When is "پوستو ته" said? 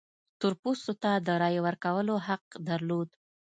0.61-1.11